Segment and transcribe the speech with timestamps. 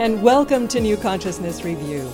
[0.00, 2.10] and welcome to New Consciousness Review.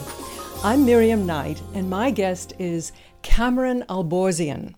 [0.65, 2.91] I'm Miriam Knight, and my guest is
[3.23, 4.75] Cameron Alborzian,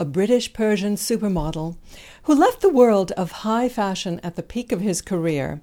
[0.00, 1.76] a British Persian supermodel
[2.24, 5.60] who left the world of high fashion at the peak of his career.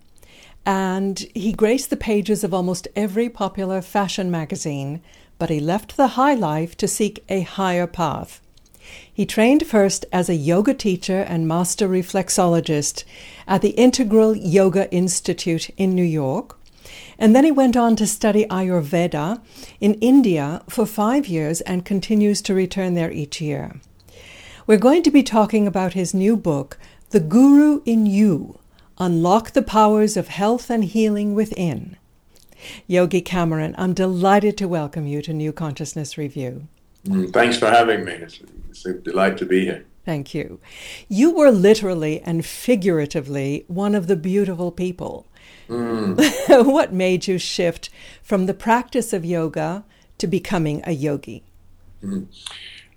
[0.66, 5.02] And he graced the pages of almost every popular fashion magazine,
[5.38, 8.40] but he left the high life to seek a higher path.
[9.14, 13.04] He trained first as a yoga teacher and master reflexologist
[13.46, 16.57] at the Integral Yoga Institute in New York,
[17.18, 19.42] and then he went on to study Ayurveda
[19.80, 23.80] in India for five years and continues to return there each year.
[24.66, 26.78] We're going to be talking about his new book,
[27.12, 28.60] The Guru in You
[29.00, 31.98] Unlock the Powers of Health and Healing Within.
[32.88, 36.68] Yogi Cameron, I'm delighted to welcome you to New Consciousness Review.
[37.06, 38.14] Mm, thanks for having me.
[38.14, 39.86] It's, it's a delight to be here.
[40.04, 40.60] Thank you.
[41.08, 45.28] You were literally and figuratively one of the beautiful people
[45.68, 46.66] Mm.
[46.66, 47.90] what made you shift
[48.24, 49.84] from the practice of yoga
[50.18, 51.44] to becoming a yogi?
[52.04, 52.28] Mm.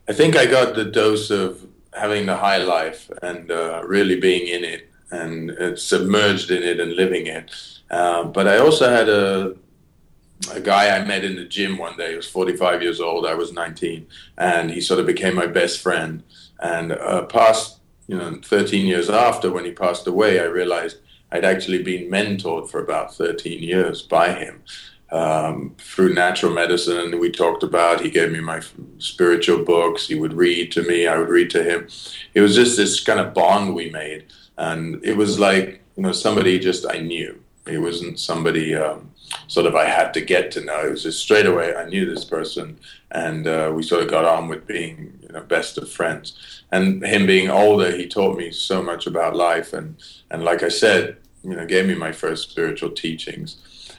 [0.08, 4.46] I think I got the dose of having the high life and uh, really being
[4.46, 7.50] in it and uh, submerged in it and living it.
[7.90, 9.56] Uh, but I also had a
[10.50, 12.10] a guy I met in the gym one day.
[12.10, 13.26] He was 45 years old.
[13.26, 14.06] I was 19,
[14.38, 16.22] and he sort of became my best friend.
[16.60, 20.98] And uh, past, you know, 13 years after when he passed away, I realized
[21.32, 24.62] I'd actually been mentored for about 13 years by him
[25.12, 27.18] um, through natural medicine.
[27.18, 28.60] We talked about, he gave me my
[28.98, 30.06] spiritual books.
[30.08, 31.88] He would read to me, I would read to him.
[32.34, 34.26] It was just this kind of bond we made.
[34.56, 37.40] And it was like, you know, somebody just I knew.
[37.66, 39.10] It wasn't somebody um,
[39.46, 40.86] sort of I had to get to know.
[40.86, 42.78] It was just straight away I knew this person,
[43.10, 46.62] and uh, we sort of got on with being you know best of friends.
[46.72, 49.96] And him being older, he taught me so much about life, and
[50.30, 53.56] and like I said, you know, gave me my first spiritual teachings.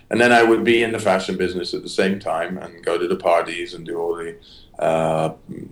[0.10, 2.98] And then I would be in the fashion business at the same time and go
[2.98, 4.36] to the parties and do all the,
[4.78, 5.72] uh, you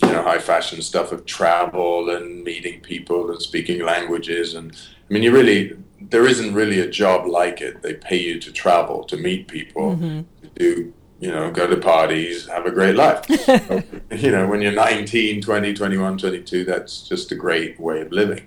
[0.00, 4.54] know, high fashion stuff of travel and meeting people and speaking languages.
[4.54, 7.82] And I mean, you really, there isn't really a job like it.
[7.82, 10.20] They pay you to travel, to meet people, mm-hmm.
[10.42, 13.24] to do, you know, go to parties, have a great life.
[14.12, 18.46] you know, when you're 19, 20, 21, 22, that's just a great way of living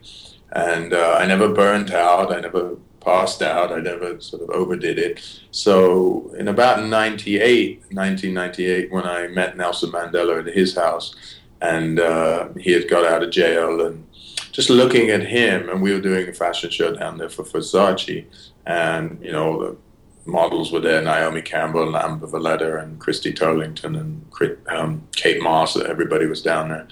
[0.52, 2.34] and uh, I never burnt out.
[2.34, 3.72] I never passed out.
[3.72, 5.22] I never sort of overdid it.
[5.52, 11.16] So in about 98, 1998, when I met Nelson Mandela at his house,
[11.62, 14.08] and uh, he had got out of jail, and
[14.52, 18.26] just looking at him, and we were doing a fashion show down there for Versace,
[18.66, 19.78] and you know the
[20.26, 24.26] models were there: Naomi Campbell, Amber Valletta, and Christy Turlington, and
[24.70, 25.78] um, Kate Moss.
[25.78, 26.88] Everybody was down there.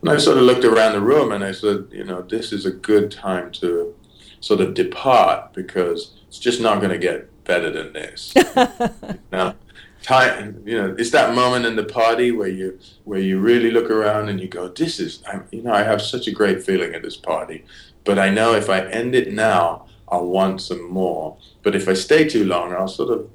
[0.00, 2.64] And I sort of looked around the room and I said, you know, this is
[2.64, 3.94] a good time to
[4.40, 8.34] sort of depart because it's just not going to get better than this.
[9.32, 9.54] now,
[10.02, 13.90] time, you know, it's that moment in the party where you where you really look
[13.90, 16.94] around and you go, this is, I, you know, I have such a great feeling
[16.94, 17.64] at this party,
[18.04, 21.36] but I know if I end it now, I'll want some more.
[21.62, 23.28] But if I stay too long, I'll sort of,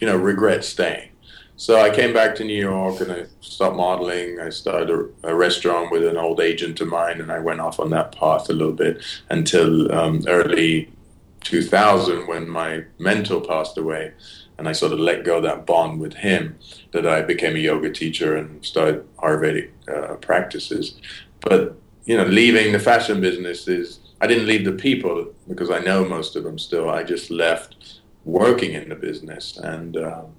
[0.00, 1.10] you know, regret staying.
[1.58, 4.38] So I came back to New York and I stopped modeling.
[4.40, 7.80] I started a, a, restaurant with an old agent of mine, and I went off
[7.80, 10.92] on that path a little bit until um, early
[11.40, 14.12] 2000 when my mentor passed away.
[14.58, 16.58] And I sort of let go of that bond with him
[16.92, 21.00] that I became a yoga teacher and started Ayurvedic uh, practices.
[21.40, 25.78] But, you know, leaving the fashion business is, I didn't leave the people because I
[25.78, 26.90] know most of them still.
[26.90, 29.56] I just left working in the business.
[29.58, 30.34] And, um,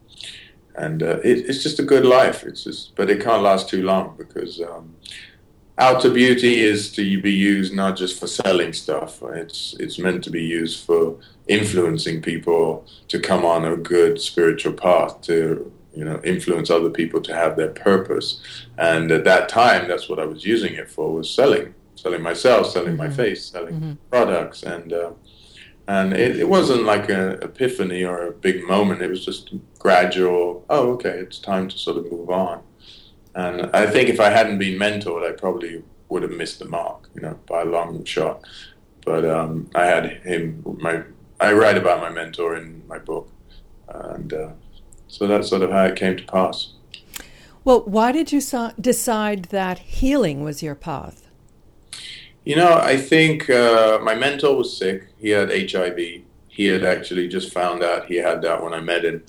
[0.77, 2.43] and uh, it, it's just a good life.
[2.43, 4.95] It's just, but it can't last too long because um,
[5.77, 9.21] outer beauty is to be used not just for selling stuff.
[9.23, 14.73] It's it's meant to be used for influencing people to come on a good spiritual
[14.73, 18.41] path to you know influence other people to have their purpose.
[18.77, 22.68] And at that time, that's what I was using it for was selling, selling myself,
[22.68, 22.97] selling mm-hmm.
[22.97, 23.94] my face, selling mm-hmm.
[24.12, 24.94] products, and.
[24.94, 25.12] Uh,
[25.88, 29.01] and it, it wasn't like an epiphany or a big moment.
[29.01, 30.66] It was just gradual.
[30.69, 32.62] Oh, okay, it's time to sort of move on.
[33.36, 37.10] And I think if I hadn't been mentored, I probably would have missed the mark,
[37.13, 38.44] you know, by a long shot.
[39.06, 40.63] But um, I had him.
[40.80, 41.04] My
[41.39, 43.30] I write about my mentor in my book,
[43.88, 44.50] and uh,
[45.07, 46.74] so that's sort of how it came to pass.
[47.63, 51.26] Well, why did you so- decide that healing was your path?
[52.47, 54.99] You know, I think uh, my mentor was sick.
[55.17, 55.99] He had HIV.
[56.47, 59.23] He had actually just found out he had that when I met him,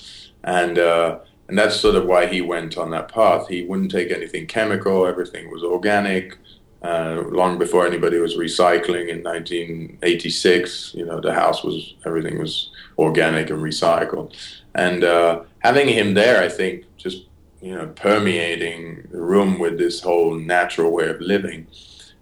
[0.45, 1.19] and uh,
[1.49, 3.49] and that's sort of why he went on that path.
[3.49, 5.07] He wouldn't take anything chemical.
[5.07, 6.39] Everything was organic.
[6.83, 10.95] uh, long before anybody was recycling in 1986.
[10.95, 14.35] You know, the house was everything was organic and recycled,
[14.75, 17.25] and uh, having him there, I think, just
[17.61, 21.67] you know, permeating the room with this whole natural way of living,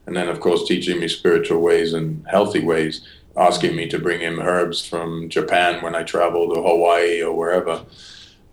[0.06, 3.06] and then of course teaching me spiritual ways and healthy ways,
[3.36, 7.84] asking me to bring him herbs from Japan when I travel to Hawaii or wherever.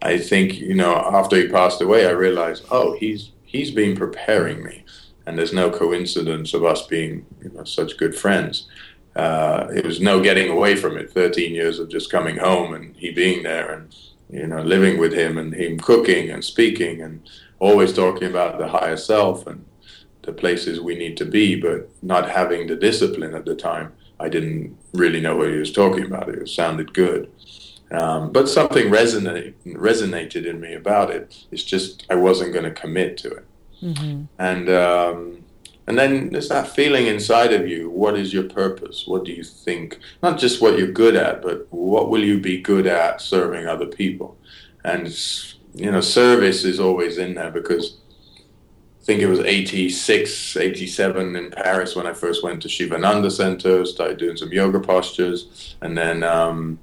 [0.01, 4.63] I think you know, after he passed away, I realized, oh, he's he's been preparing
[4.63, 4.83] me
[5.25, 8.67] and there's no coincidence of us being you know, such good friends.
[9.15, 11.11] Uh, it was no getting away from it.
[11.11, 13.95] Thirteen years of just coming home and he being there and
[14.29, 17.21] you know living with him and him cooking and speaking and
[17.59, 19.63] always talking about the higher self and
[20.23, 23.93] the places we need to be, but not having the discipline at the time.
[24.19, 26.29] I didn't really know what he was talking about.
[26.29, 27.31] It sounded good.
[27.91, 31.45] Um, but something resonate, resonated in me about it.
[31.51, 33.45] It's just I wasn't going to commit to it.
[33.81, 34.23] Mm-hmm.
[34.39, 35.43] And um,
[35.85, 37.89] and then there's that feeling inside of you.
[37.89, 39.03] What is your purpose?
[39.05, 39.99] What do you think?
[40.23, 43.87] Not just what you're good at, but what will you be good at serving other
[43.87, 44.37] people?
[44.83, 45.07] And
[45.75, 47.97] you know, service is always in there because
[49.03, 54.17] think it was 86, 87 in Paris when I first went to Shivananda Center, started
[54.17, 56.79] doing some yoga postures, and then um,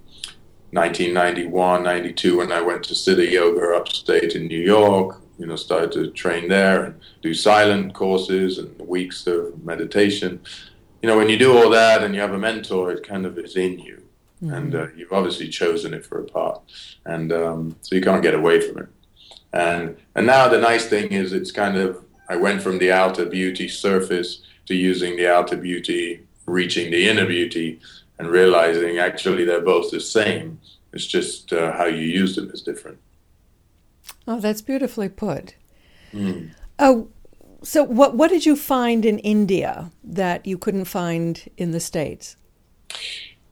[0.72, 5.92] 1991, 92 when I went to Siddha Yoga upstate in New York, you know, started
[5.92, 10.40] to train there and do silent courses and weeks of meditation.
[11.02, 13.38] You know, when you do all that and you have a mentor, it kind of
[13.38, 14.02] is in you.
[14.42, 14.54] Mm-hmm.
[14.54, 16.60] And uh, you've obviously chosen it for a part.
[17.06, 18.88] And um, so you can't get away from it.
[19.52, 23.26] And, and now the nice thing is it's kind of, I went from the outer
[23.26, 27.80] beauty surface to using the outer beauty, reaching the inner beauty,
[28.20, 30.60] and realizing actually they're both the same.
[30.92, 32.98] It's just uh, how you use them is different.
[34.28, 35.56] Oh, that's beautifully put.
[36.12, 36.52] Mm.
[36.78, 37.08] Oh,
[37.64, 42.36] so what what did you find in India that you couldn't find in the states?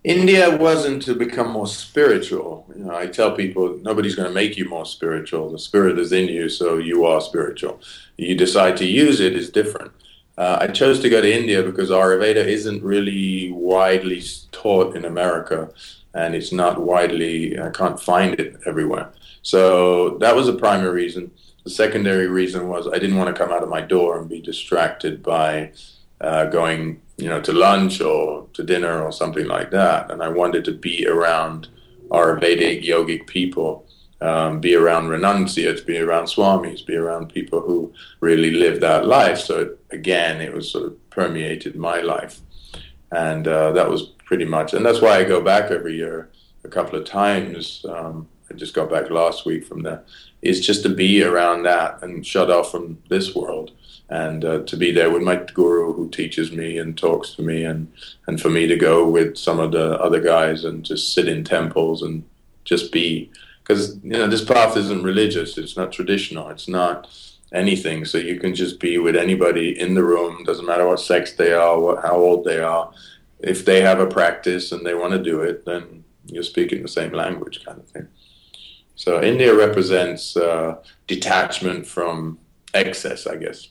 [0.09, 2.65] India wasn't to become more spiritual.
[2.75, 5.51] You know, I tell people nobody's going to make you more spiritual.
[5.51, 7.79] The spirit is in you, so you are spiritual.
[8.17, 9.93] You decide to use it is different.
[10.39, 15.69] Uh, I chose to go to India because Ayurveda isn't really widely taught in America,
[16.15, 17.61] and it's not widely.
[17.61, 19.13] I can't find it everywhere.
[19.43, 21.33] So that was the primary reason.
[21.65, 24.41] The secondary reason was I didn't want to come out of my door and be
[24.41, 25.73] distracted by
[26.19, 30.11] uh, going, you know, to lunch or to dinner or something like that.
[30.11, 31.69] And I wanted to be around
[32.11, 33.87] Ayurvedic yogic people,
[34.21, 39.39] um, be around renunciates, be around swamis, be around people who really live that life.
[39.39, 42.41] So again, it was sort of permeated my life,
[43.11, 44.73] and uh, that was pretty much.
[44.73, 46.31] And that's why I go back every year
[46.65, 47.85] a couple of times.
[47.89, 50.05] Um, I just got back last week from there,
[50.41, 53.73] is just to be around that and shut off from this world
[54.11, 57.65] and uh, to be there with my guru who teaches me and talks to me
[57.65, 57.93] and,
[58.27, 61.45] and for me to go with some of the other guys and just sit in
[61.45, 62.25] temples and
[62.65, 63.31] just be
[63.63, 67.07] because you know this path isn't religious it's not traditional it's not
[67.53, 68.05] anything.
[68.05, 71.53] So you can just be with anybody in the room doesn't matter what sex they
[71.53, 72.93] are what, how old they are.
[73.41, 76.89] If they have a practice and they want to do it then you're speaking the
[76.89, 78.09] same language kind of thing.
[78.97, 80.77] So India represents uh,
[81.07, 82.39] detachment from
[82.75, 83.69] excess, I guess.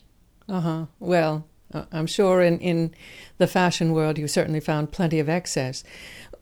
[0.48, 0.86] Uh huh.
[0.98, 1.44] Well,
[1.92, 2.94] I'm sure in, in
[3.36, 5.84] the fashion world you certainly found plenty of excess.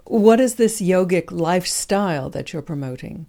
[0.05, 3.27] What is this yogic lifestyle that you're promoting?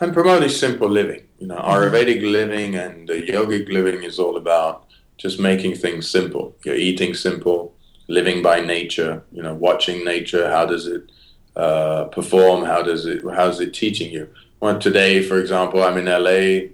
[0.00, 1.24] I'm promoting simple living.
[1.38, 6.54] You know, Ayurvedic living and the yogic living is all about just making things simple.
[6.64, 7.74] You're eating simple,
[8.06, 9.24] living by nature.
[9.32, 10.48] You know, watching nature.
[10.48, 11.10] How does it
[11.56, 12.64] uh, perform?
[12.64, 13.22] How does it?
[13.34, 14.28] How's it teaching you?
[14.60, 16.70] Well, today, for example, I'm in LA.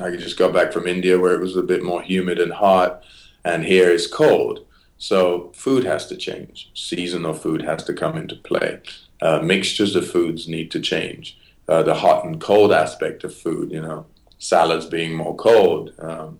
[0.00, 3.02] I just got back from India where it was a bit more humid and hot,
[3.44, 4.66] and here it's cold.
[4.98, 6.70] So food has to change.
[6.74, 8.80] Seasonal food has to come into play.
[9.20, 11.36] Uh, mixtures of foods need to change.
[11.68, 14.06] Uh, the hot and cold aspect of food, you know,
[14.38, 16.38] salads being more cold, um,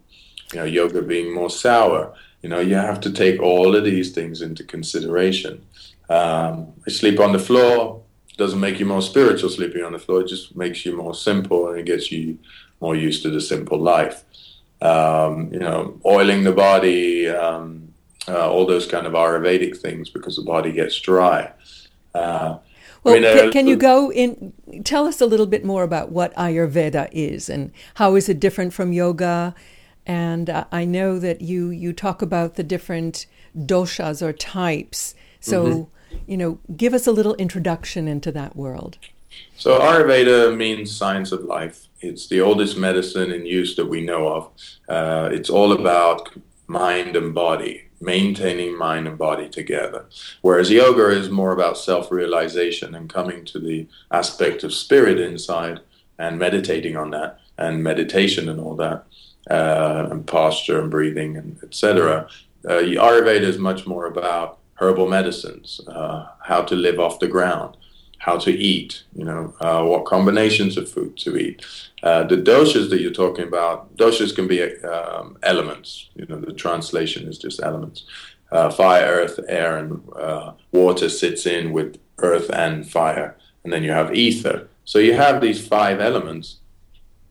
[0.52, 2.14] you know, yogurt being more sour.
[2.42, 5.64] You know, you have to take all of these things into consideration.
[6.08, 8.02] Um, sleep on the floor
[8.36, 10.22] doesn't make you more spiritual sleeping on the floor.
[10.22, 12.38] It just makes you more simple and it gets you
[12.82, 14.24] more used to the simple life.
[14.82, 17.94] Um, you know, oiling the body, um,
[18.28, 21.52] uh, all those kind of Ayurvedic things because the body gets dry.
[22.14, 22.58] Uh,
[23.04, 24.52] well, I mean, can, can you go in?
[24.84, 28.74] Tell us a little bit more about what Ayurveda is and how is it different
[28.74, 29.54] from yoga?
[30.04, 35.14] And uh, I know that you you talk about the different doshas or types.
[35.40, 35.64] So.
[35.64, 35.92] Mm-hmm
[36.26, 38.98] you know, give us a little introduction into that world.
[39.56, 41.88] So Ayurveda means science of life.
[42.02, 44.50] It's the oldest medicine in use that we know of.
[44.88, 46.30] Uh, it's all about
[46.66, 50.06] mind and body, maintaining mind and body together.
[50.40, 55.80] Whereas yoga is more about self realization and coming to the aspect of spirit inside
[56.18, 59.04] and meditating on that and meditation and all that,
[59.50, 62.28] uh, and posture and breathing and etc.
[62.68, 67.76] Uh, Ayurveda is much more about herbal medicines, uh, how to live off the ground,
[68.22, 71.66] how to eat, you know, uh, what combinations of food to eat.
[72.04, 76.08] Uh, the doshas that you're talking about, doshas can be um, elements.
[76.14, 78.04] You know, the translation is just elements.
[78.52, 83.82] Uh, fire, earth, air, and uh, water sits in with earth and fire, and then
[83.82, 84.68] you have ether.
[84.84, 86.58] So you have these five elements.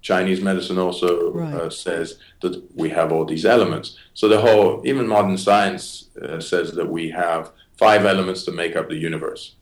[0.02, 1.54] Chinese medicine also right.
[1.54, 3.98] Uh, says that we have all these elements.
[4.14, 8.76] So the whole, even modern science uh, says that we have five elements to make
[8.76, 9.56] up the universe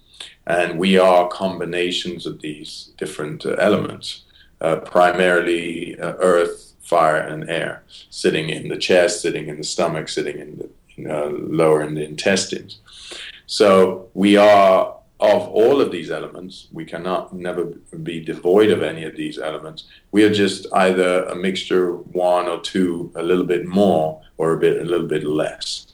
[0.49, 4.23] and we are combinations of these different uh, elements,
[4.61, 10.09] uh, primarily uh, earth, fire, and air, sitting in the chest, sitting in the stomach,
[10.09, 12.79] sitting in the in, uh, lower in the intestines.
[13.45, 16.67] So we are of all of these elements.
[16.71, 17.65] We cannot never
[18.03, 19.83] be devoid of any of these elements.
[20.11, 24.57] We are just either a mixture, one or two, a little bit more, or a
[24.57, 25.87] bit a little bit less.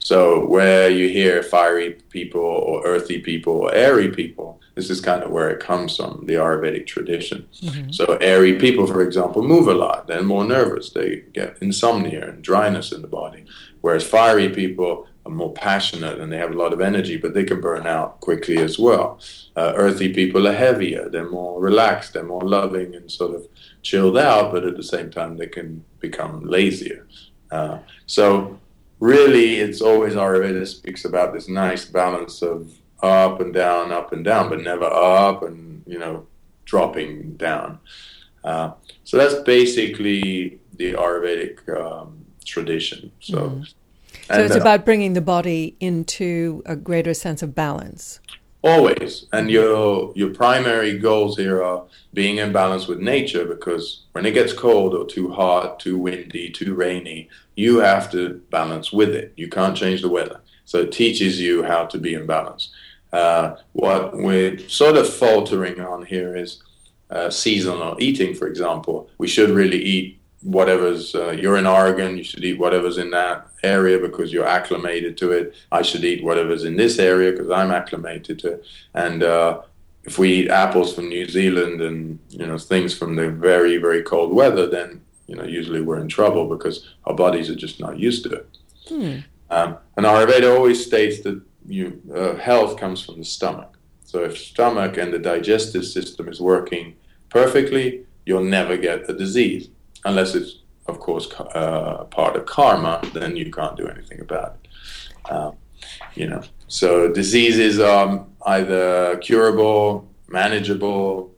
[0.00, 5.24] So where you hear fiery people or earthy people or airy people, this is kind
[5.24, 7.48] of where it comes from, the Ayurvedic tradition.
[7.60, 7.90] Mm-hmm.
[7.90, 10.06] So airy people, for example, move a lot.
[10.06, 10.90] They're more nervous.
[10.90, 13.44] They get insomnia and dryness in the body.
[13.80, 17.44] Whereas fiery people are more passionate and they have a lot of energy, but they
[17.44, 19.20] can burn out quickly as well.
[19.56, 21.08] Uh, earthy people are heavier.
[21.08, 22.12] They're more relaxed.
[22.12, 23.46] They're more loving and sort of
[23.82, 27.06] chilled out, but at the same time, they can become lazier.
[27.50, 28.58] Uh, so
[29.00, 34.24] really it's always Ayurveda speaks about this nice balance of up and down, up and
[34.24, 36.26] down, but never up and you know
[36.64, 37.78] dropping down.
[38.44, 38.72] Uh,
[39.04, 43.12] so that's basically the Ayurvedic um, tradition.
[43.20, 43.62] So, mm-hmm.
[44.28, 48.20] So it's uh, about bringing the body into a greater sense of balance.
[48.62, 54.26] Always, and your your primary goals here are being in balance with nature because when
[54.26, 59.10] it gets cold or too hot, too windy, too rainy, you have to balance with
[59.10, 59.32] it.
[59.36, 62.70] You can't change the weather, so it teaches you how to be in balance.
[63.12, 66.62] Uh, what we're sort of faltering on here is
[67.10, 69.08] uh, seasonal eating, for example.
[69.18, 73.48] We should really eat whatever's uh, you're in Oregon, you should eat whatever's in that
[73.62, 75.54] area because you're acclimated to it.
[75.72, 78.66] I should eat whatever's in this area because I'm acclimated to it.
[78.94, 79.62] And uh,
[80.04, 84.02] if we eat apples from New Zealand and you know things from the very very
[84.02, 87.98] cold weather, then you know usually we're in trouble because our bodies are just not
[87.98, 88.58] used to it.
[88.88, 89.18] Hmm.
[89.50, 93.78] Um, and Ayurveda always states that you, uh, health comes from the stomach.
[94.04, 96.96] So if stomach and the digestive system is working
[97.30, 99.68] perfectly, you'll never get a disease
[100.04, 105.30] unless it's of course uh, part of karma, then you can't do anything about it.
[105.30, 105.56] Um,
[106.14, 111.34] you know, so diseases are either curable, manageable,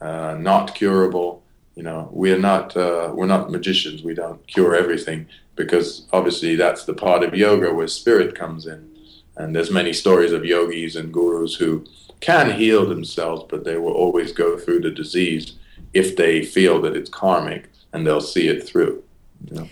[0.00, 1.42] uh, not curable.
[1.74, 4.02] You know, we're not uh, we're not magicians.
[4.02, 8.88] We don't cure everything because obviously that's the part of yoga where spirit comes in.
[9.36, 11.84] And there's many stories of yogis and gurus who
[12.20, 15.54] can heal themselves, but they will always go through the disease
[15.94, 19.02] if they feel that it's karmic and they'll see it through.
[19.46, 19.68] You know?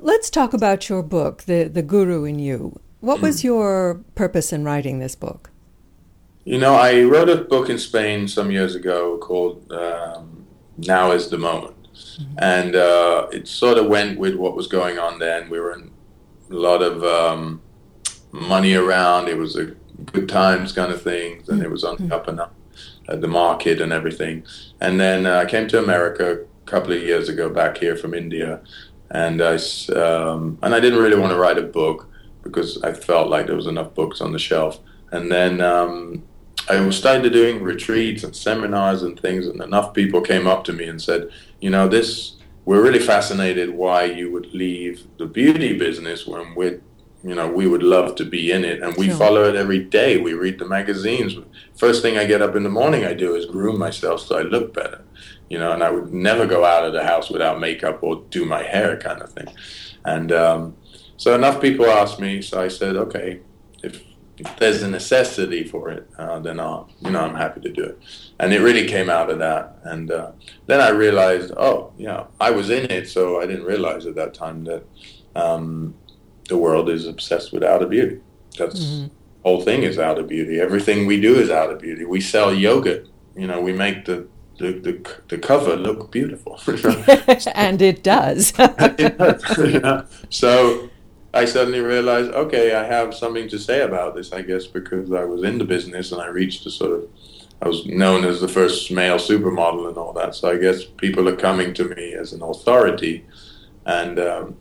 [0.00, 2.80] Let's talk about your book, the the Guru in You.
[3.00, 3.48] What was hmm.
[3.48, 5.50] your purpose in writing this book?
[6.44, 10.46] You know, I wrote a book in Spain some years ago called um,
[10.78, 12.38] "Now Is the Moment," mm-hmm.
[12.38, 15.50] and uh, it sort of went with what was going on then.
[15.50, 15.90] We were in
[16.50, 17.62] a lot of um,
[18.32, 19.28] money around.
[19.28, 19.74] It was a
[20.12, 22.12] good times kind of thing, and it was on the mm-hmm.
[22.12, 22.54] up and up,
[23.08, 24.44] uh, the market and everything.
[24.80, 28.60] And then uh, I came to America couple of years ago back here from India,
[29.10, 29.54] and I
[29.96, 32.08] um, and I didn't really want to write a book
[32.42, 34.78] because I felt like there was enough books on the shelf.
[35.12, 36.22] And then um,
[36.68, 40.84] I started doing retreats and seminars and things, and enough people came up to me
[40.86, 46.26] and said, you know, this we're really fascinated why you would leave the beauty business
[46.26, 46.80] when we're
[47.22, 49.16] you know, we would love to be in it, and we sure.
[49.16, 50.16] follow it every day.
[50.16, 51.36] We read the magazines.
[51.76, 54.42] First thing I get up in the morning, I do is groom myself so I
[54.42, 55.02] look better
[55.50, 58.46] you know, and I would never go out of the house without makeup or do
[58.46, 59.48] my hair kind of thing.
[60.04, 60.76] And um,
[61.16, 63.40] so enough people asked me, so I said, okay,
[63.82, 64.02] if,
[64.38, 67.82] if there's a necessity for it, uh, then I'll, you know, I'm happy to do
[67.82, 67.98] it.
[68.38, 69.80] And it really came out of that.
[69.82, 70.32] And uh,
[70.66, 74.32] then I realized, oh, yeah, I was in it, so I didn't realize at that
[74.32, 74.84] time that
[75.34, 75.94] um,
[76.48, 78.20] the world is obsessed with outer beauty.
[78.56, 79.08] That's mm-hmm.
[79.42, 80.60] whole thing is out of beauty.
[80.60, 82.04] Everything we do is out of beauty.
[82.04, 83.08] We sell yogurt.
[83.36, 84.26] You know, we make the
[84.60, 86.60] the, the, the cover look beautiful.
[87.54, 88.52] and it does.
[88.58, 89.58] it does.
[89.58, 90.04] yeah.
[90.28, 90.90] So
[91.32, 95.24] I suddenly realized, okay, I have something to say about this, I guess, because I
[95.24, 97.08] was in the business and I reached a sort of,
[97.62, 100.34] I was known as the first male supermodel and all that.
[100.34, 103.24] So I guess people are coming to me as an authority.
[103.86, 104.56] And, um,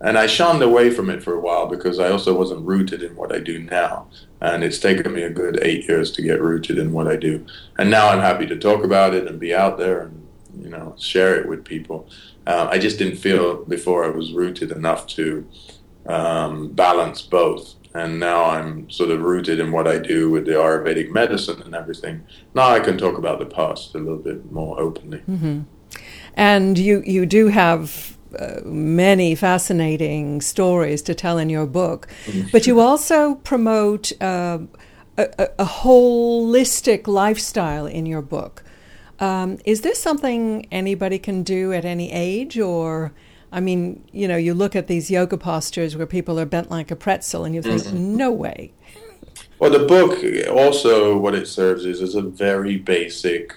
[0.00, 3.16] and I shunned away from it for a while because I also wasn't rooted in
[3.16, 4.06] what I do now.
[4.40, 7.44] And it's taken me a good eight years to get rooted in what I do.
[7.78, 10.26] And now I'm happy to talk about it and be out there and,
[10.58, 12.08] you know, share it with people.
[12.46, 15.46] Uh, I just didn't feel before I was rooted enough to
[16.06, 17.74] um, balance both.
[17.92, 21.74] And now I'm sort of rooted in what I do with the Ayurvedic medicine and
[21.74, 22.24] everything.
[22.54, 25.18] Now I can talk about the past a little bit more openly.
[25.28, 25.60] Mm-hmm.
[26.34, 32.08] And you, you do have uh, many fascinating stories to tell in your book,
[32.52, 34.58] but you also promote uh,
[35.16, 38.62] a, a, holistic lifestyle in your book.
[39.18, 43.12] Um, is this something anybody can do at any age, or
[43.52, 46.90] I mean, you know, you look at these yoga postures where people are bent like
[46.90, 48.16] a pretzel, and you think, mm-hmm.
[48.16, 48.72] no way.
[49.58, 50.18] Well, the book
[50.48, 53.54] also what it serves is as a very basic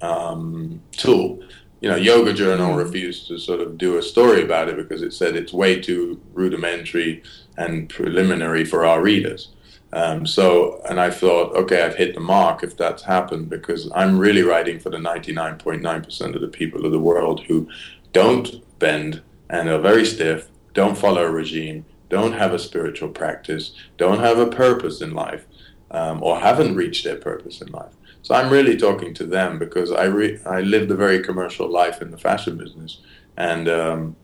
[0.00, 1.40] um, tool
[1.80, 5.12] you know, Yoga Journal refused to sort of do a story about it because it
[5.12, 7.22] said it's way too rudimentary
[7.56, 9.48] and preliminary for our readers.
[9.92, 14.18] Um, so, and I thought, okay, I've hit the mark if that's happened because I'm
[14.18, 17.68] really writing for the 99.9% of the people of the world who
[18.12, 23.72] don't bend and are very stiff, don't follow a regime, don't have a spiritual practice,
[23.96, 25.46] don't have a purpose in life,
[25.90, 27.94] um, or haven't reached their purpose in life.
[28.22, 32.02] So I'm really talking to them because I re- I lived a very commercial life
[32.02, 33.00] in the fashion business,
[33.36, 34.16] and um,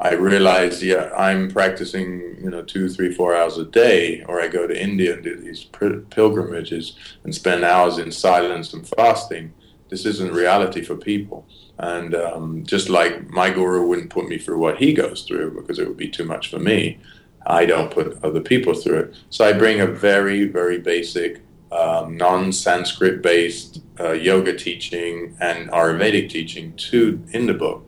[0.00, 4.48] I realized, yeah, I'm practicing, you know, two, three, four hours a day, or I
[4.48, 9.52] go to India and do these pilgrimages and spend hours in silence and fasting.
[9.90, 11.46] This isn't reality for people.
[11.76, 15.78] And um, just like my guru wouldn't put me through what he goes through because
[15.78, 16.98] it would be too much for me,
[17.46, 19.16] I don't put other people through it.
[19.28, 26.28] So I bring a very, very basic um, non-Sanskrit based uh, yoga teaching and Ayurvedic
[26.28, 27.86] teaching to in the book.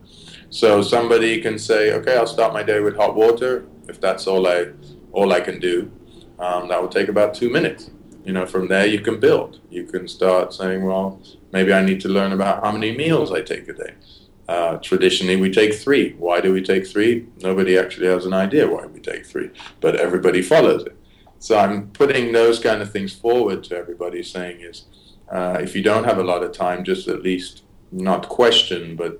[0.49, 3.65] So somebody can say, okay, I'll start my day with hot water.
[3.87, 4.67] If that's all I
[5.11, 5.91] all I can do,
[6.39, 7.89] um, that will take about two minutes.
[8.25, 9.59] You know, from there you can build.
[9.69, 13.41] You can start saying, well, maybe I need to learn about how many meals I
[13.41, 13.93] take a day.
[14.47, 16.13] Uh, traditionally, we take three.
[16.13, 17.27] Why do we take three?
[17.41, 19.49] Nobody actually has an idea why we take three,
[19.81, 20.95] but everybody follows it.
[21.43, 24.85] So I'm putting those kind of things forward to everybody, saying is,
[25.29, 29.19] uh, if you don't have a lot of time, just at least not question, but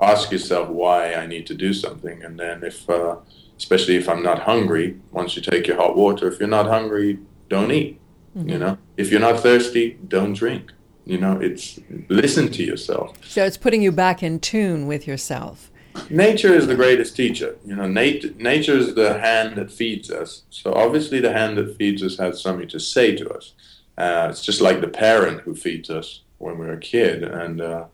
[0.00, 3.16] ask yourself why I need to do something, and then if, uh,
[3.58, 7.18] especially if I'm not hungry, once you take your hot water, if you're not hungry,
[7.50, 8.00] don't eat.
[8.34, 8.48] Mm-hmm.
[8.48, 10.72] You know, if you're not thirsty, don't drink.
[11.04, 11.78] You know, it's
[12.08, 13.14] listen to yourself.
[13.26, 15.70] So it's putting you back in tune with yourself
[16.10, 17.56] nature is the greatest teacher.
[17.64, 20.42] You know, nat- nature is the hand that feeds us.
[20.50, 23.52] So obviously, the hand that feeds us has something to say to us.
[23.96, 27.84] Uh, it's just like the parent who feeds us when we're a kid, and uh,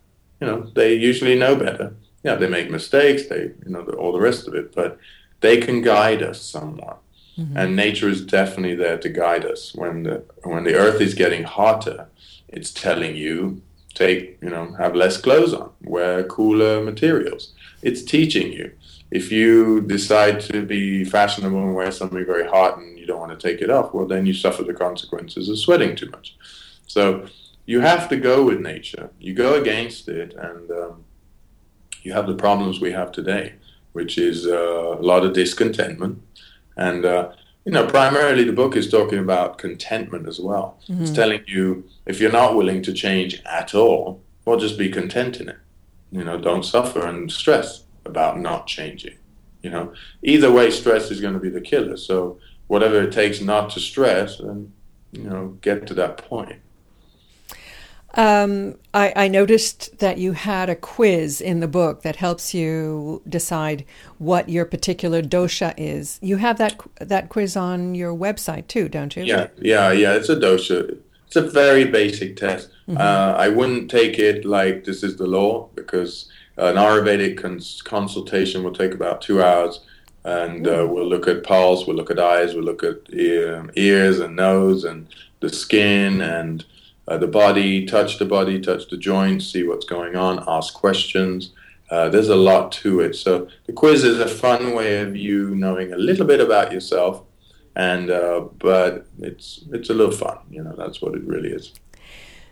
[0.40, 1.94] you know, they usually know better.
[2.22, 4.98] Yeah, they make mistakes, they you know, all the rest of it, but
[5.40, 7.00] they can guide us somewhat.
[7.38, 7.56] Mm-hmm.
[7.56, 9.74] And nature is definitely there to guide us.
[9.74, 12.08] When the when the earth is getting hotter,
[12.48, 13.62] it's telling you
[13.94, 17.53] take you know have less clothes on, wear cooler materials
[17.84, 18.72] it's teaching you.
[19.10, 23.38] If you decide to be fashionable and wear something very hot and you don't want
[23.38, 26.36] to take it off, well, then you suffer the consequences of sweating too much.
[26.86, 27.26] So
[27.66, 29.10] you have to go with nature.
[29.20, 31.04] You go against it, and um,
[32.02, 33.54] you have the problems we have today,
[33.92, 36.22] which is uh, a lot of discontentment.
[36.76, 37.32] And, uh,
[37.64, 40.78] you know, primarily the book is talking about contentment as well.
[40.88, 41.02] Mm-hmm.
[41.02, 45.40] It's telling you if you're not willing to change at all, well, just be content
[45.40, 45.58] in it.
[46.14, 49.16] You know, don't suffer and stress about not changing.
[49.62, 51.96] You know, either way, stress is going to be the killer.
[51.96, 54.72] So whatever it takes not to stress, and
[55.10, 56.60] you know, get to that point.
[58.16, 63.20] Um, I, I, noticed that you had a quiz in the book that helps you
[63.28, 63.84] decide
[64.18, 66.20] what your particular dosha is.
[66.22, 69.24] You have that that quiz on your website too, don't you?
[69.24, 70.14] Yeah, yeah, yeah.
[70.14, 70.96] It's a dosha.
[71.36, 72.70] It's a very basic test.
[72.88, 72.96] Mm-hmm.
[72.96, 78.62] Uh, I wouldn't take it like this is the law because an Ayurvedic cons- consultation
[78.62, 79.80] will take about two hours,
[80.22, 84.20] and uh, we'll look at pulse, we'll look at eyes, we'll look at ear, ears
[84.20, 85.08] and nose and
[85.40, 86.64] the skin and
[87.08, 91.50] uh, the body, touch the body, touch the joints, see what's going on, ask questions.
[91.90, 93.16] Uh, there's a lot to it.
[93.16, 97.24] So the quiz is a fun way of you knowing a little bit about yourself,
[97.76, 100.38] and uh, but it's it's a little fun.
[100.50, 101.72] You know, that's what it really is.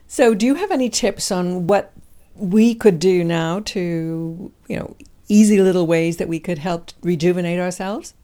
[0.06, 1.92] So, do you have any tips on what
[2.36, 4.96] we could do now to, you know,
[5.28, 8.14] easy little ways that we could help rejuvenate ourselves?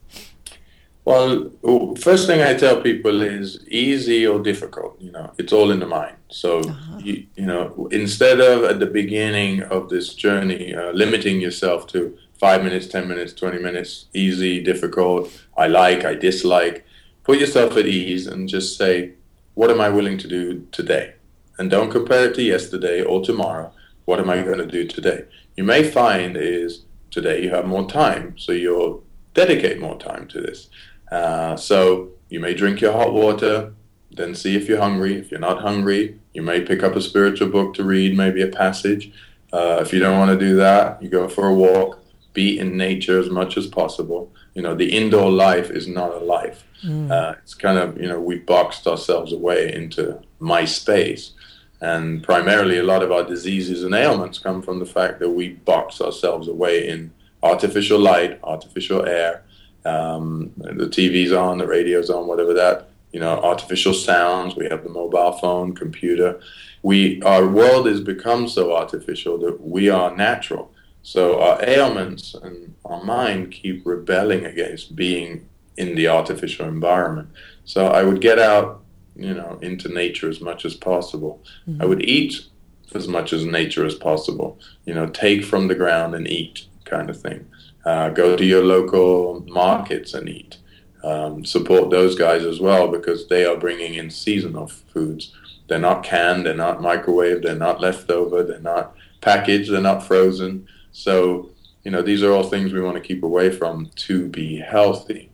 [1.05, 1.51] Well,
[1.97, 5.01] first thing I tell people is easy or difficult.
[5.01, 6.17] You know, it's all in the mind.
[6.29, 6.99] So, uh-huh.
[6.99, 12.15] you, you, know, instead of at the beginning of this journey uh, limiting yourself to
[12.39, 16.85] five minutes, 10 minutes, 20 minutes, easy, difficult, I like, I dislike,
[17.25, 19.13] put yourself at ease and just say,
[19.55, 21.15] what am I willing to do today?
[21.59, 23.73] And don't compare it to yesterday or tomorrow.
[24.05, 25.25] What am I going to do today?
[25.57, 29.03] You may find is today you have more time, so you'll
[29.35, 30.69] dedicate more time to this.
[31.11, 33.75] Uh, so you may drink your hot water,
[34.13, 35.17] then see if you're hungry.
[35.17, 38.49] If you're not hungry, you may pick up a spiritual book to read, maybe a
[38.49, 39.13] passage.
[39.53, 41.98] Uh, if you don't want to do that, you go for a walk
[42.43, 44.23] be in nature as much as possible.
[44.55, 46.63] You know, the indoor life is not a life.
[46.85, 47.11] Mm.
[47.11, 50.03] Uh, it's kind of, you know, we boxed ourselves away into
[50.39, 51.33] my space.
[51.81, 55.47] And primarily, a lot of our diseases and ailments come from the fact that we
[55.73, 57.11] box ourselves away in
[57.43, 59.43] artificial light, artificial air,
[59.85, 64.55] um, the TV's on, the radio's on, whatever that, you know, artificial sounds.
[64.55, 66.41] We have the mobile phone, computer.
[66.83, 70.71] We, our world has become so artificial that we are natural.
[71.03, 77.29] So our ailments and our mind keep rebelling against being in the artificial environment.
[77.65, 78.83] So I would get out,
[79.17, 81.43] you know, into nature as much as possible.
[81.69, 81.83] Mm-hmm.
[81.83, 82.47] I would eat
[82.95, 84.59] as much as nature as possible.
[84.85, 87.47] You know, take from the ground and eat, kind of thing.
[87.85, 90.59] Uh, go to your local markets and eat.
[91.05, 95.33] Um, support those guys as well because they are bringing in seasonal foods.
[95.69, 100.67] They're not canned, they're not microwaved, they're not leftover, they're not packaged, they're not frozen.
[100.99, 101.51] So,
[101.85, 105.31] you know, these are all things we want to keep away from to be healthy.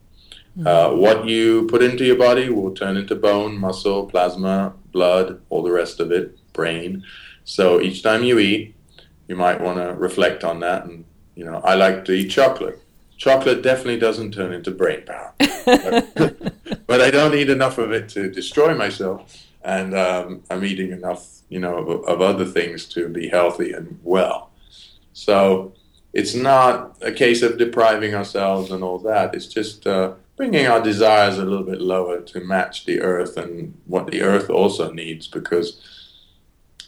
[0.59, 0.67] Mm-hmm.
[0.67, 5.63] Uh, what you put into your body will turn into bone, muscle, plasma, blood, all
[5.63, 7.03] the rest of it, brain.
[7.45, 8.75] So each time you eat,
[9.27, 10.85] you might want to reflect on that.
[10.85, 12.79] And, you know, I like to eat chocolate.
[13.17, 15.33] Chocolate definitely doesn't turn into brain power.
[15.65, 19.47] but, but I don't eat enough of it to destroy myself.
[19.65, 23.99] And um, I'm eating enough, you know, of, of other things to be healthy and
[24.03, 24.51] well.
[25.15, 25.73] So
[26.13, 29.35] it's not a case of depriving ourselves and all that.
[29.35, 33.75] It's just uh, bringing our desires a little bit lower to match the earth and
[33.87, 35.81] what the earth also needs because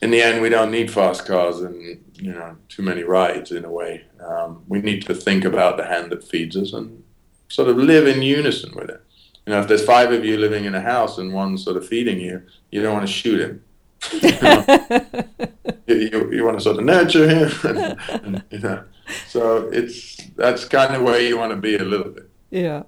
[0.03, 3.65] in the end we don't need fast cars and you know too many rides in
[3.65, 4.05] a way.
[4.25, 7.03] Um, we need to think about the hand that feeds us and
[7.49, 9.03] sort of live in unison with it.
[9.47, 11.87] You know if there's five of you living in a house and one sort of
[11.87, 13.65] feeding you you don't want to shoot him.
[14.13, 18.85] you, you, you, want to sort of nurture him, and, and, you know.
[19.29, 22.29] So it's that's kind of where you want to be a little bit.
[22.51, 22.85] Yeah,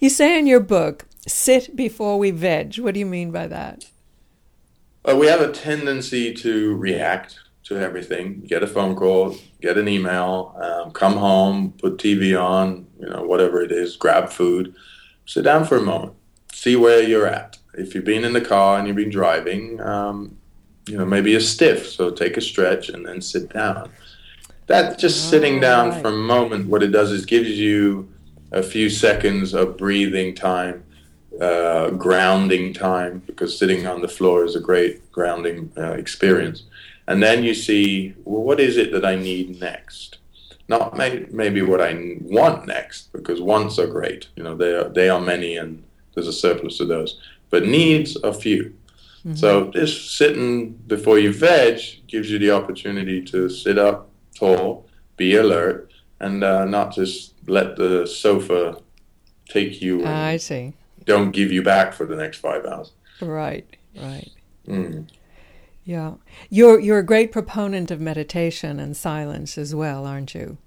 [0.00, 3.86] you say in your book, "Sit before we veg." What do you mean by that?
[5.04, 8.40] Well, we have a tendency to react to everything.
[8.40, 13.22] Get a phone call, get an email, um, come home, put TV on, you know,
[13.22, 14.74] whatever it is, grab food,
[15.26, 16.14] sit down for a moment,
[16.52, 17.58] see where you're at.
[17.74, 20.37] If you've been in the car and you've been driving, um,
[20.88, 21.88] you know, maybe a stiff.
[21.88, 23.90] So take a stretch and then sit down.
[24.66, 26.02] That just oh, sitting down right.
[26.02, 28.08] for a moment, what it does is gives you
[28.52, 30.84] a few seconds of breathing time,
[31.40, 36.64] uh, grounding time, because sitting on the floor is a great grounding uh, experience.
[37.06, 40.18] And then you see, well, what is it that I need next?
[40.68, 44.28] Not may- maybe what I want next, because wants are great.
[44.36, 45.82] You know, they are, they are many and
[46.14, 47.18] there's a surplus of those.
[47.48, 48.74] But needs are few.
[49.20, 49.34] Mm-hmm.
[49.34, 55.34] So just sitting before you veg gives you the opportunity to sit up tall, be
[55.34, 58.80] alert, and uh, not just let the sofa
[59.48, 60.04] take you.
[60.06, 60.74] I see.
[61.04, 62.92] Don't give you back for the next five hours.
[63.20, 63.66] Right,
[64.00, 64.30] right.
[64.66, 65.08] Mm.
[65.84, 66.14] Yeah,
[66.50, 70.58] you're you're a great proponent of meditation and silence as well, aren't you?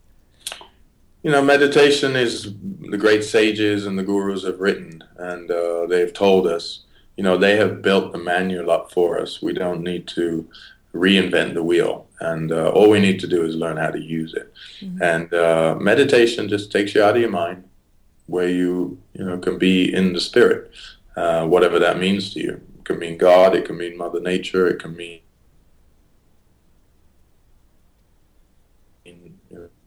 [1.21, 6.11] You know, meditation is the great sages and the gurus have written, and uh, they've
[6.11, 6.85] told us
[7.21, 9.43] you know, they have built the manual up for us.
[9.43, 10.49] We don't need to
[10.91, 12.07] reinvent the wheel.
[12.19, 14.51] And uh, all we need to do is learn how to use it.
[14.79, 15.03] Mm-hmm.
[15.03, 17.63] And uh, meditation just takes you out of your mind,
[18.25, 20.71] where you, you know, can be in the spirit,
[21.15, 22.59] uh, whatever that means to you.
[22.79, 25.19] It can mean God, it can mean Mother Nature, it can mean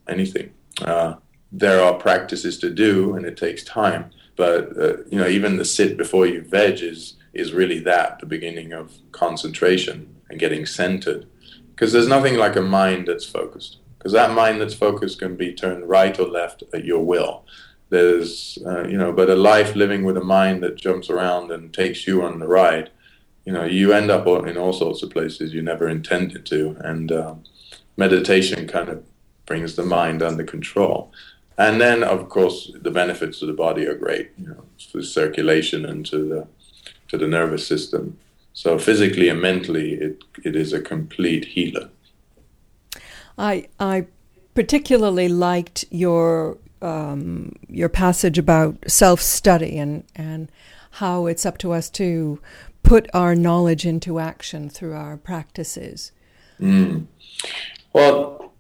[0.07, 0.53] anything.
[0.81, 1.15] Uh,
[1.51, 4.13] there are practices to do, and it takes time.
[4.37, 8.27] But uh, you know, even the sit before you veg is is really that the
[8.27, 11.27] beginning of concentration and getting centered.
[11.71, 13.79] Because there's nothing like a mind that's focused.
[13.99, 17.45] Because that mind that's focused can be turned right or left at your will.
[17.91, 21.73] There's, uh, you know, but a life living with a mind that jumps around and
[21.73, 22.91] takes you on the ride,
[23.45, 26.77] you know, you end up in all sorts of places you never intended to.
[26.81, 27.45] And um,
[27.97, 29.05] meditation kind of
[29.47, 31.13] brings the mind under control.
[31.57, 35.85] And then, of course, the benefits to the body are great, you know, for circulation
[35.85, 36.49] and to the
[37.19, 38.19] to the nervous system.
[38.53, 41.89] So physically and mentally, it it is a complete healer.
[43.39, 44.07] I I
[44.55, 50.51] particularly liked your um, your passage about self study and and
[50.93, 52.41] how it's up to us to
[52.83, 56.13] put our knowledge into action through our practices.
[56.61, 57.07] Mm.
[57.93, 58.53] Well,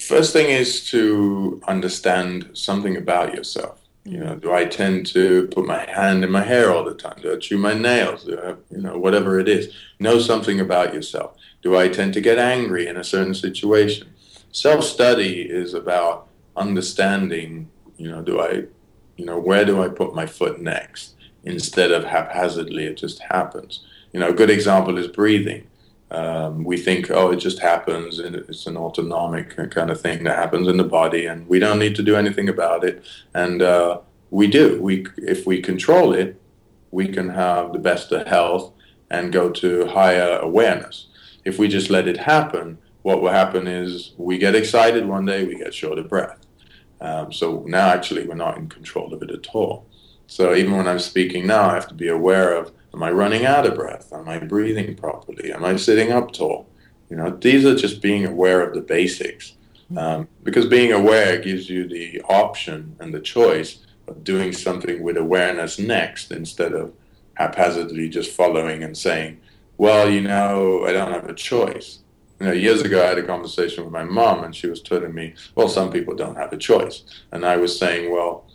[0.00, 3.79] first thing is to understand something about yourself.
[4.04, 7.18] You know, do I tend to put my hand in my hair all the time?
[7.20, 8.24] Do I chew my nails?
[8.24, 11.36] Do I, you know, whatever it is, know something about yourself.
[11.62, 14.08] Do I tend to get angry in a certain situation?
[14.52, 17.70] Self study is about understanding.
[17.98, 18.64] You know, do I,
[19.16, 22.86] you know, where do I put my foot next instead of haphazardly?
[22.86, 23.84] It just happens.
[24.12, 25.66] You know, a good example is breathing.
[26.10, 30.36] Um, we think, oh, it just happens, and it's an autonomic kind of thing that
[30.36, 33.04] happens in the body, and we don't need to do anything about it.
[33.32, 34.80] And uh, we do.
[34.82, 36.40] We, if we control it,
[36.90, 38.72] we can have the best of health
[39.10, 41.06] and go to higher awareness.
[41.44, 45.44] If we just let it happen, what will happen is we get excited one day,
[45.44, 46.38] we get short of breath.
[47.00, 49.86] Um, so now, actually, we're not in control of it at all.
[50.26, 53.46] So even when I'm speaking now, I have to be aware of Am I running
[53.46, 54.12] out of breath?
[54.12, 55.52] Am I breathing properly?
[55.52, 56.68] Am I sitting up tall?
[57.08, 59.54] You know, these are just being aware of the basics.
[59.96, 65.16] Um, because being aware gives you the option and the choice of doing something with
[65.16, 66.92] awareness next instead of
[67.34, 69.40] haphazardly just following and saying,
[69.78, 72.00] well, you know, I don't have a choice.
[72.38, 75.14] You know, years ago, I had a conversation with my mom, and she was telling
[75.14, 77.02] me, well, some people don't have a choice.
[77.32, 78.46] And I was saying, well,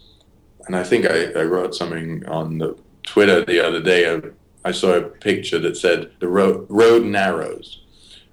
[0.67, 4.21] and I think I, I wrote something on the Twitter the other day, I,
[4.63, 7.81] I saw a picture that said the road, road narrows.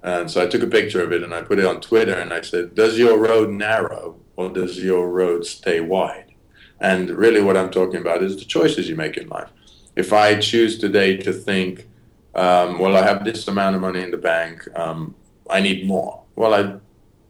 [0.01, 2.33] And so I took a picture of it and I put it on Twitter and
[2.33, 6.33] I said, Does your road narrow or does your road stay wide?
[6.81, 9.49] And really, what I'm talking about is the choices you make in life.
[9.95, 11.87] If I choose today to think,
[12.35, 15.15] um, well, I have this amount of money in the bank, um,
[15.49, 16.23] I need more.
[16.35, 16.75] Well, I,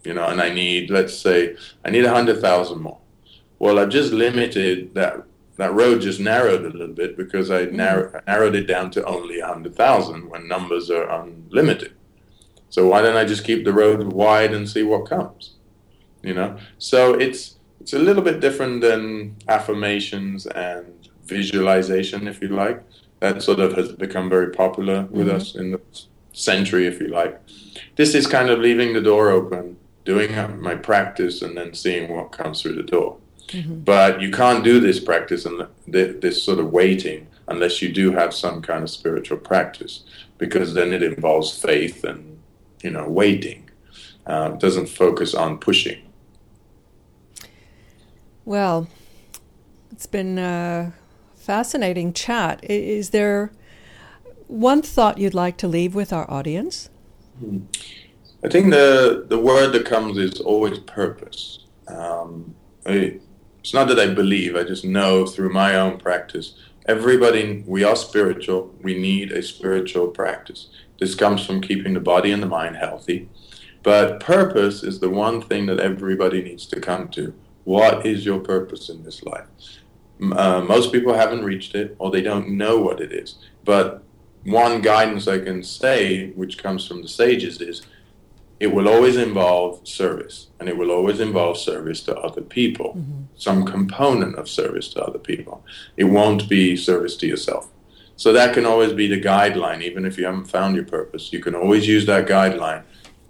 [0.04, 3.00] you know, and I need, let's say, I need a hundred thousand more.
[3.60, 5.24] Well, I've just limited that
[5.58, 7.76] that road just narrowed a little bit because I mm-hmm.
[7.76, 11.94] narrow, narrowed it down to only 100,000 when numbers are unlimited.
[12.70, 15.52] So why don't I just keep the road wide and see what comes?
[16.24, 16.58] You know?
[16.80, 22.82] So it's it's a little bit different than affirmations and visualization, if you like.
[23.20, 25.36] That sort of has become very popular with mm-hmm.
[25.36, 25.82] us in the
[26.32, 27.40] century, if you like.
[27.96, 32.32] This is kind of leaving the door open, doing my practice, and then seeing what
[32.32, 33.18] comes through the door.
[33.50, 33.80] Mm-hmm.
[33.82, 38.34] But you can't do this practice and this sort of waiting unless you do have
[38.34, 40.04] some kind of spiritual practice,
[40.38, 42.40] because then it involves faith and
[42.82, 43.70] you know waiting.
[44.26, 46.02] Uh, doesn't focus on pushing.
[48.46, 48.88] Well,
[49.92, 50.94] it's been a
[51.36, 52.64] fascinating chat.
[52.64, 53.52] Is there
[54.48, 56.90] one thought you'd like to leave with our audience?
[57.40, 57.60] Hmm.
[58.44, 61.60] I think the the word that comes is always purpose.
[61.88, 63.20] Um, I,
[63.64, 66.56] it's not that I believe, I just know through my own practice.
[66.86, 68.76] Everybody, we are spiritual.
[68.82, 70.68] We need a spiritual practice.
[71.00, 73.30] This comes from keeping the body and the mind healthy.
[73.82, 77.34] But purpose is the one thing that everybody needs to come to.
[77.64, 79.48] What is your purpose in this life?
[80.22, 83.36] Uh, most people haven't reached it or they don't know what it is.
[83.64, 84.04] But
[84.44, 87.82] one guidance I can say, which comes from the sages, is
[88.64, 93.24] it will always involve service and it will always involve service to other people, mm-hmm.
[93.36, 95.66] some component of service to other people.
[95.98, 97.70] It won't be service to yourself.
[98.16, 101.34] So that can always be the guideline, even if you haven't found your purpose.
[101.34, 102.84] You can always use that guideline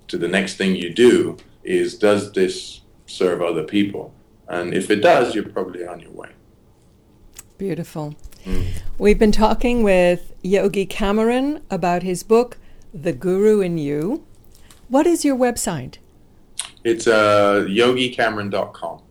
[0.10, 4.13] to the next thing you do is does this serve other people?
[4.48, 6.30] And if it does, you're probably on your way.
[7.58, 8.13] Beautiful.
[8.46, 8.67] Mm.
[9.00, 12.60] We've been talking with Yogi Cameron about his book,
[12.93, 14.28] The Guru in You
[14.93, 15.95] what is your website?
[16.84, 19.01] It's uh, yogicameron.com.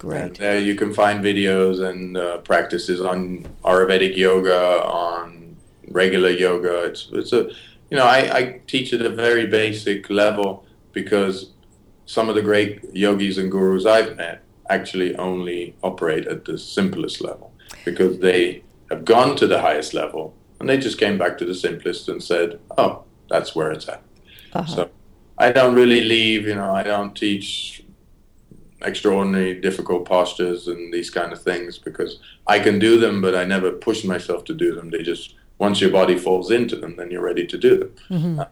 [0.00, 0.20] Great.
[0.20, 5.56] And there you can find videos and uh, practices on Ayurvedic yoga, on
[5.90, 6.86] regular yoga.
[6.86, 7.50] It's, it's a,
[7.90, 11.52] you know, I, I teach at a very basic level because
[12.06, 17.20] some of the great yogis and gurus I've met actually only operate at the simplest
[17.20, 17.52] level
[17.84, 21.54] because they have gone to the highest level and they just came back to the
[21.54, 24.02] simplest and said, oh, that's where it's at.
[24.52, 24.66] Uh-huh.
[24.66, 24.90] So
[25.36, 27.84] I don't really leave, you know, I don't teach
[28.82, 33.44] extraordinary difficult postures and these kind of things because I can do them, but I
[33.44, 34.90] never push myself to do them.
[34.90, 37.92] They just, once your body falls into them, then you're ready to do them.
[38.10, 38.40] Mm-hmm.
[38.40, 38.44] Uh,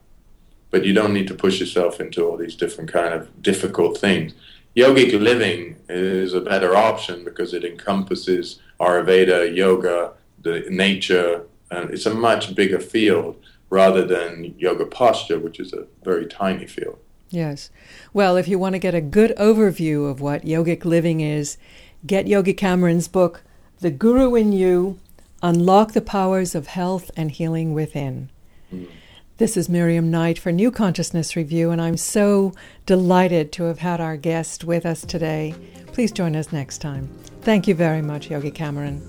[0.70, 4.34] but you don't need to push yourself into all these different kind of difficult things.
[4.76, 12.06] Yogic living is a better option because it encompasses Ayurveda, yoga, the nature, and it's
[12.06, 13.36] a much bigger field
[13.70, 16.98] rather than yoga posture, which is a very tiny field.
[17.30, 17.70] Yes.
[18.12, 21.58] Well, if you want to get a good overview of what yogic living is,
[22.06, 23.42] get Yogi Cameron's book,
[23.80, 24.98] The Guru in You
[25.42, 28.30] Unlock the Powers of Health and Healing Within.
[28.72, 28.88] Mm.
[29.36, 32.54] This is Miriam Knight for New Consciousness Review, and I'm so
[32.86, 35.54] delighted to have had our guest with us today.
[35.88, 37.10] Please join us next time.
[37.42, 39.02] Thank you very much, Yogi Cameron.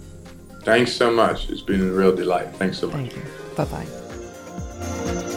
[0.64, 1.50] Thanks so much.
[1.50, 2.54] It's been a real delight.
[2.56, 2.96] Thanks so much.
[2.96, 3.24] Thank you.
[3.56, 4.07] Bye bye.
[4.80, 5.37] Bye.